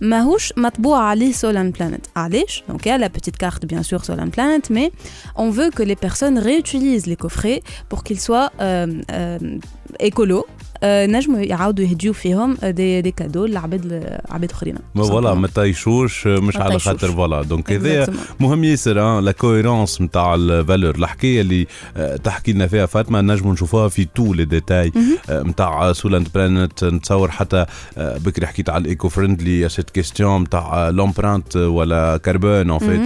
[0.00, 4.72] ماهوش مطبوع عليه سولان بلانت علاش دونك يا لا بتيت كارت بيان سور سولان بلانت
[4.72, 4.90] مي
[5.38, 9.58] on veut que les personnes réutilisent les coffrets pour qu'ils soient euh, euh,
[10.00, 14.74] écolo آه، نجموا يعاودوا يهديو فيهم آه، des des cadeaux لعباد عباد أخرين.
[14.94, 16.78] ما voilà ما طيشوش مش على.
[16.78, 18.10] خاطر voilà donc هذا Exactement.
[18.40, 23.52] مهم ياسر la cohérence نتاع ال valeurs الحكاية اللي آه، تحكي لنا فيها فاطمة نجموا
[23.52, 24.92] نشوفوها في tous les détails
[25.30, 27.66] نتاع Soul and Planet نتصور حتى
[27.98, 33.00] آه، بكري حكيت على ال eco-friendly cette question نتاع l'empreinte ولا carbone en fait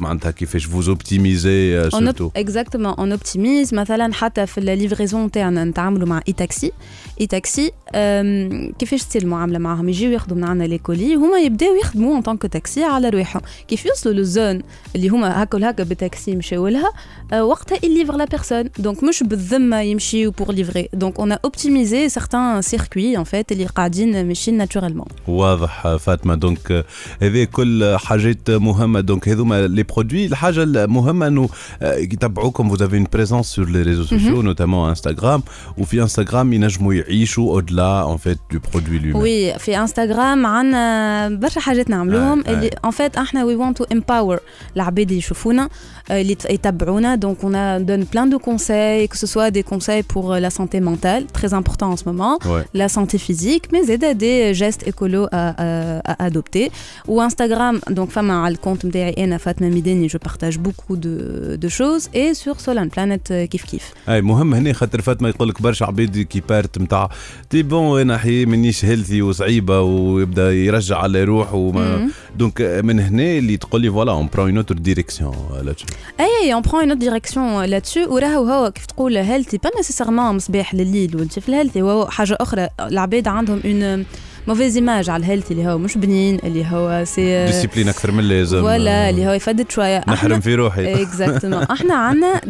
[0.00, 2.94] معناتها كيفاش vous optimisez surtout exactement.
[2.98, 6.72] On optimise مثلا حتى في ال livraison تاعنا نتعاملوا مع E-Taxi
[7.20, 12.16] E-Taxi أم، كيفاش تصير المعامله معاهم يجيو ياخذوا من عندنا les colis هما يبداو يخدموا
[12.16, 14.62] en tant que taxi على رواحهم كيف يوصلوا لل zone
[14.96, 16.92] اللي هما هكا ولا هكا بالتاكسي مشاو لها
[17.32, 22.08] أه، وقتها ي livre la personne donc مش بالذمة يمشيو pour livrer donc on optimise
[22.08, 26.34] certains circuits en fait اللي قاعدين ماشيين naturellement واضح فاطمة.
[26.34, 26.84] donc آه،
[27.22, 29.00] هذه كل حاجات مهمة.
[29.00, 31.48] donc هذوما les produits الحاجة المهمة إنه
[31.82, 35.42] آه، يتبعوكم vous avez une présence sur les réseaux sociaux notamment انستغرام
[35.78, 41.60] وفي انستغرام ينجموا يعيشوا au-delà en fait du produit lui-même oui في انستغرام عندنا برشا
[41.60, 42.54] حاجات نعملوهم آه، آه.
[42.54, 44.40] اللي en fait إحنا we want to empower
[44.76, 45.68] العباد اللي يشوفونا
[46.10, 49.62] آه، اللي يت- يتبعونا دونك on a donne plein de conseils que ce soit des
[49.72, 52.64] conseils pour euh, la santé mentale très important en ce moment Ouais.
[52.82, 56.66] la santé physique mais زاد des gestes écolos à, à, à adopter
[57.08, 61.68] ou Instagram donc فما على الكونت نتاعي أنا فاطمه ميداني je partage beaucoup de, de
[61.68, 65.62] choses et sur Solan Planet euh, كيف كيف اي مهم هنا خاطر فاطمه يقول لك
[65.62, 67.10] برشا عباد كي بارت نتاع
[67.50, 73.38] تي بون أنا حي مانيش هيلثي وصعيبة ويبدأ يرجع على روح وما دونك من هنا
[73.38, 75.94] اللي تقول لي فوالا اون برون اون اوتر ديريكسيون là-dessus.
[76.20, 81.16] أي اون برون اون ديريكسيون لاتسو وراهو هو كيف تقول هيلثي با نيسيسيرمون مصباح لليل
[81.16, 84.04] وانت في الهيلثي هو حاجة أخرى العباد عندهم اون
[84.48, 88.18] mauvaise image على ال healthy اللي هو مش بنين اللي هو c'est discipline أكثر من
[88.18, 91.70] اللازم voilà اللي هو يفدد شوية نحرم في روحي Exactement.
[91.70, 92.40] أحنا عندنا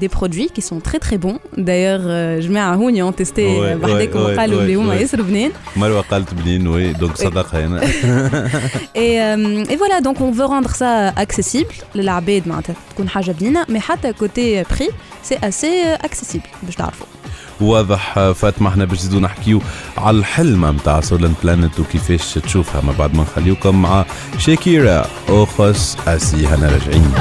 [0.00, 1.38] des produits qui sont très très bons.
[1.56, 3.02] D'ailleurs euh, جماعة هوني
[3.76, 4.94] بحداكم ouais, وقالوا ouais, اللي هما.
[4.94, 5.52] ياسر بنين.
[5.76, 11.74] مروة قالت بنين oui donc صدقها euh, et voilà, donc on veut rendre ça accessible
[11.94, 14.12] للعباد معناتها تكون حاجة بنينة, mais حتى
[14.64, 14.90] prix,
[15.22, 17.19] c'est assez euh, accessible باش تعرفوا.
[17.62, 19.62] واضح فاطمة إحنا باش نزيدو نحكيو
[19.98, 22.80] على الحلم نتاع سولان بلانت وكيفاش تشوفها.
[22.80, 24.04] ما بعد ما نخليوكم مع
[24.38, 27.12] شاكيرا Ojos así هنا راجعين.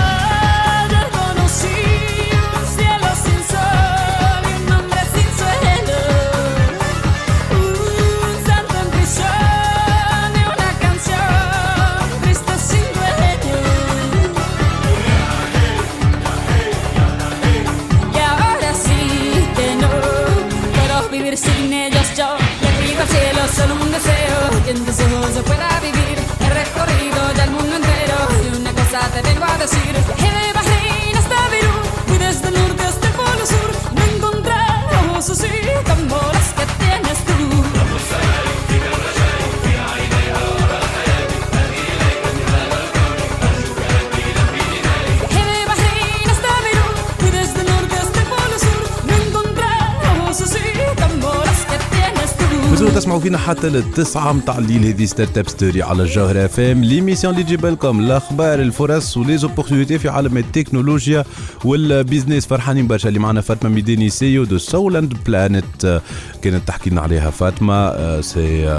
[53.00, 54.86] تسمعوا فينا حتى للتسعة متاع الليل.
[54.86, 60.00] هذه Startup Story على الجوهرة FM l'émission اللي تجيب لكم الاخبار الفرص و les opportunités
[60.00, 61.26] في عالم التكنولوجيا
[61.65, 63.10] وال business فرحانين برشا.
[63.10, 66.02] اللي معنا فاطمة ميداني CEO de سولاند بلانت
[66.42, 67.74] كانت تحكي لنا عليها فاطمة.
[67.74, 68.70] آه، c'est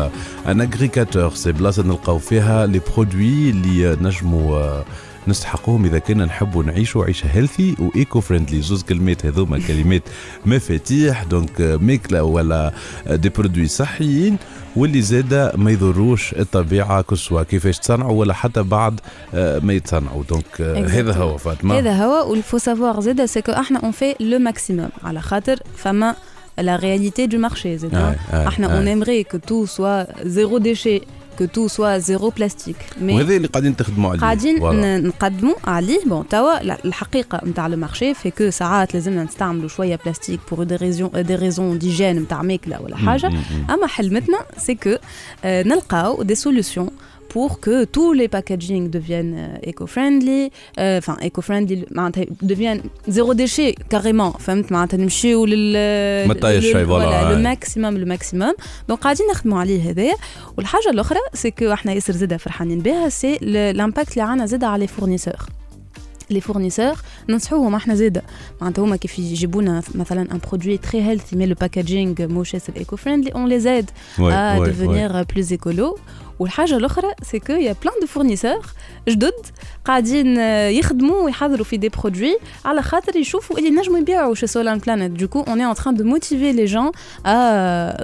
[0.46, 4.84] un agrégateur c'est بلاصه نلقاو فيها les produits اللي نجموا آه،
[5.28, 10.02] نستحقوهم إذا كنا نحبوا نعيشوا عيشه healthy و eco-friendly زوز كلمات هذوما كلمات
[10.46, 11.24] مفاتيح.
[11.24, 12.72] donc ماكله ولا
[13.06, 14.36] des produits صحيين.
[14.76, 19.00] واللي زاده ما يضروش الطبيعة que ce soit كيفاش تصنعوا ولا حتى بعد
[19.34, 20.22] آه، ما يتصنعوا.
[20.24, 21.78] donc هذا هو فاطمة.
[21.78, 22.30] هذا هو.
[22.30, 26.14] و il faut savoir زاده c'est que إحنا on fait le maximum على خاطر فما
[26.62, 28.82] la réalité du marché آه، آه، إحنا آه.
[28.82, 31.02] on aimerait que tout soit zéro déchet.
[31.38, 32.84] Que tout soit zéro plastique.
[33.00, 34.20] Mais وهذا اللي قاعدين تخدموا عليه.
[34.20, 36.04] قاعدين نقدموا عليه.
[36.06, 40.76] bon توا الحقيقة نتاع le marché fait que ساعات لازمنا نستعملوا شوية بلاستيك pour des
[40.76, 43.32] raisons des raisons d'hygiène نتاع ماكلة ولا حاجة.
[43.70, 44.96] أما حلمتنا c'est que
[45.44, 46.90] نلقاو des solutions
[47.34, 50.42] pour que tous les packaging deviennent euh, éco-friendly,
[50.78, 56.72] euh, enfin éco-friendly, معناتها deviennent zéro déchet carrément, فهمت معناتها نمشيو لل ما تطيش لل-
[56.72, 57.36] شي، voilà، voilà, هاي.
[57.36, 58.54] le maximum le maximum.
[58.88, 60.14] donc قاعدين نخدموا عليه هذايا
[60.56, 63.38] والحاجة الاخرى c'est que إحنا ياسر زاده فرحانين بها c'est
[63.72, 65.36] l'impact اللي عندنا زاده على les fournisseurs
[66.30, 66.94] les fournisseurs
[67.28, 68.22] ننصحوهم إحنا زاده
[68.60, 72.72] معناتها هما كيف يجيبوا لنا مثلا un produit très healthy mais le packaging موش ياسر
[72.76, 75.98] eco-friendly on les aide Ouais, à ouais, devenir plus écolo.
[76.40, 77.08] والحاجة الأخرى
[77.46, 78.66] qu'il y a plein de fournisseurs
[79.08, 79.46] جدد
[79.84, 85.12] قاعدين آه، يخدموا ويحضروا في des produits على خاطر يشوفوا اللي نجموا يبيعوا Solan Planet.
[85.12, 86.90] Du coup, on est en train de motiver les gens
[87.24, 87.94] à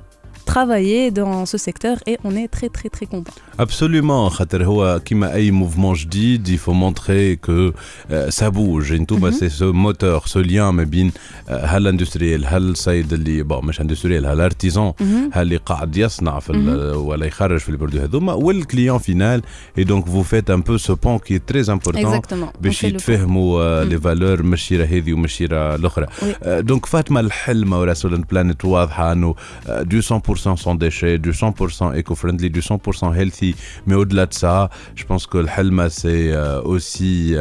[0.52, 3.34] travailler dans ce secteur et on est très très très content.
[3.58, 7.72] Absolument, خاطر هو كيما اي mouvement جديد il faut montrer que
[8.10, 9.34] euh, ça bouge انتوما Mhm.
[9.34, 11.12] c'est ce moteur ce lien ما بين
[11.48, 14.92] آه، هال industriel هالسيد اللي bon مش industriel هال artisan
[15.36, 19.92] اللي قاعد يصنع في ال- ولا يخرج في ال produits هذوما وال client final et
[19.92, 22.48] donc vous faites un peu ce pont qui est très important Exactement.
[22.56, 22.94] On باش fait le pont.
[22.94, 23.88] يتفهموا مم.
[23.90, 26.24] les valeurs من الشيره هذه ومن الشيره الاخرى Oui.
[26.42, 29.34] آه، donc فاطمه الحلمه ورسول بلانيت واضحه انه
[29.66, 33.54] آه، de 100% sans déchets de 100% eco-friendly de 100% healthy
[33.86, 34.70] mais au-delà de ça
[35.00, 37.34] je pense que الحلمه سي اوسي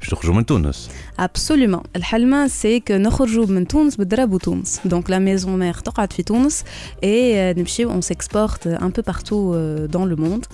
[0.00, 1.82] باش تخرجوا من تونس Absolument.
[1.96, 4.80] الحلمة c'est que نخرجوا من تونس بالضرب تونس.
[4.88, 6.64] Donc la maison mère تقعد في تونس
[7.02, 10.44] et euh, نمشيو on s'exporte un peu partout euh, dans le monde.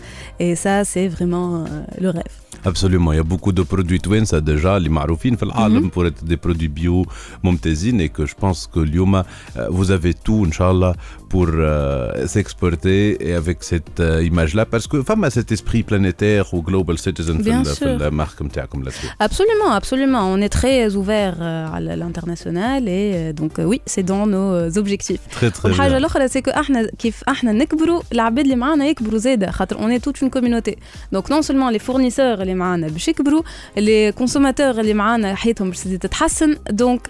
[0.40, 1.66] Et ça c'est vraiment euh,
[2.00, 2.36] le rêve.
[2.64, 6.24] Absolument, il y a beaucoup de produits توانسه déjà اللي معروفين في العالم pour être
[6.24, 7.06] des produits bio
[7.44, 9.24] ممتازين et que je pense que اليوم euh,
[9.70, 10.94] vous avez tout ان شاء الله
[11.34, 11.81] pour euh,
[12.26, 16.96] s'exporter et avec cette euh, image là parce que فما cet esprit planétaire ou global
[16.98, 17.86] citizen في, Bien ال- في sûr.
[18.02, 19.24] المارك نتاعكم là-dessus.
[19.24, 20.24] Absolument, absolument.
[20.34, 24.48] On est très ouvert euh, à l'international et euh, donc euh, oui, c'est dans nos
[24.54, 25.20] euh, objectifs.
[25.40, 25.96] Très très والحاجة bien.
[25.96, 30.22] الاخرى سي كو إحنا كيف إحنا نكبروا العباد اللي معانا يكبروا زاده خاطر اون توت
[30.22, 30.76] اون كوميونيتي
[31.12, 33.42] donc non seulement les fournisseurs اللي معانا باش يكبروا
[33.76, 37.08] les consommateurs اللي معانا حياتهم باش تزيد تتحسن donc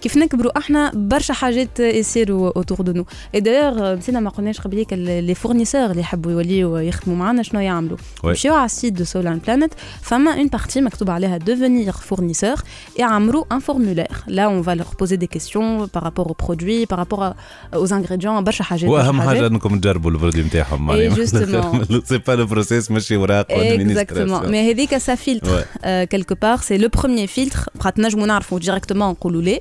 [0.00, 4.92] كيف نكبروا إحنا برشا حاجات يصيروا autour de nous et d'ailleurs نسينا ما قلناش قبليك
[4.92, 8.24] les fournisseurs اللي يحبوا يوليوا يخدموا معانا شنو يعملوا Ouais.
[8.28, 12.62] يمشيو على ال site de سولان بلانيت فما une partie مكتوب عليها devenir fournisseur
[12.98, 16.98] يعملوا un formulaire là on va leur poser des questions par rapport aux produits par
[16.98, 17.34] rapport à-
[17.76, 19.50] aux ingrédients برشا حاجات برشا وأهم حاجة حاجات.
[19.50, 22.04] إنكم تجربوا ال produits نتاعهم Et justement.
[22.04, 24.42] c'est pas le process ماشي وراق Exactement.
[24.46, 25.84] Mais هذيك ça filtre Ouais.
[25.84, 29.60] euh, quelque part c'est le premier filtre بقات نجموا نعرفوا directement نقولوا ليه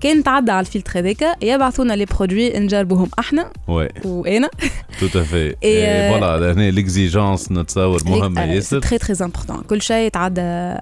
[0.00, 3.88] كان تعدى على الفلتر هذاك يبعثونا les produits نجربوهم إحنا oui.
[4.04, 4.50] وأنا
[5.00, 5.54] tout à fait
[6.10, 10.40] voilà هنا l'exigence نتصور مهمه ياسر très très important كل شيء يتعدى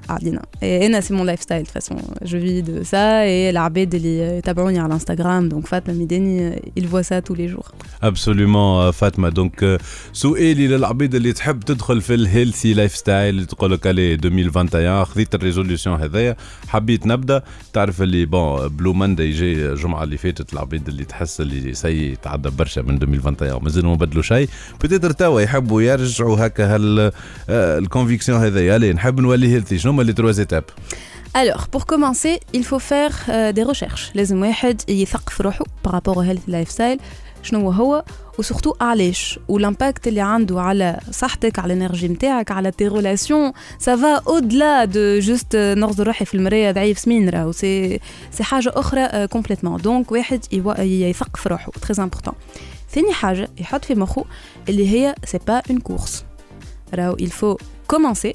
[0.08, 5.48] علينا أنا c'est mon lifestyle façon je vis de ça العباد اللي يتابعوني على انستغرام
[5.48, 7.72] donc فاطمه ميداني il voit ça tous les jours.
[8.02, 9.80] absolument فاطمه donc
[10.12, 15.39] سؤالي للعبيد اللي تحب تدخل في ال healthy lifestyle تقول لك عليه 2021 خذيت ال
[15.39, 16.36] résolution هذايا
[16.68, 17.42] حبيت نبدا
[17.72, 22.50] تعرف اللي bon Blue Monday جاي الجمعه اللي فاتت العبيد اللي تحس اللي c'est تعدى
[22.50, 24.48] برشا من 2021 مازالوا ما بدلوا شيء.
[24.84, 27.12] peut-être توا يحبوا يرجعوا هكا هال
[27.48, 28.78] ال conviction هذايا.
[28.78, 30.64] ليه نحب نولي healthy شنو هما les trois étapes
[31.34, 34.10] Alors, pour commencer, il faut faire euh, des recherches.
[34.14, 36.98] لازم واحد يثقف روحه par rapport au health lifestyle.
[37.42, 38.04] شنو هو
[38.38, 42.88] و surtout علاش وال impact اللي عنده على صحتك على ال energy نتاعك على tes
[42.88, 47.52] relations ça va au-delà de juste نغزر روحي في المرايه ضعيف سمين راهو.
[47.52, 52.34] سي سي حاجة أخرى complètement donc واحد يوا- يثقف روحه très important
[52.94, 54.24] ثاني حاجة يحط في مخه
[54.68, 56.24] اللي هي c'est pas une course
[56.94, 57.56] راهو il faut
[57.94, 58.34] commencer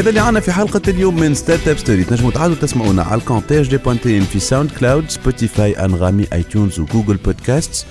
[0.00, 3.76] هذا اللي عنا في حلقة اليوم من Startup Story تنجموا تعادوا تسمعونا على الكونتاج دي
[3.76, 7.86] بوانتين في SoundCloud Spotify Anghami iTunes و Google Podcast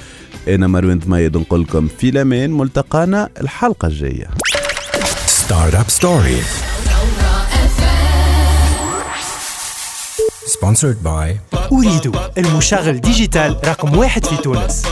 [0.47, 2.51] أنا مروان ضمايد نقول لكم في الأمان.
[2.51, 4.28] ملتقانا الحلقة الجاية.
[5.28, 6.41] Startup Story.
[10.51, 14.84] Sponsored by Ooredoo المشغل digital رقم واحد في تونس.